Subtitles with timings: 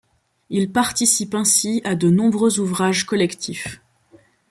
[0.49, 3.83] Il participe ainsi à de nombreux ouvrages collectifs.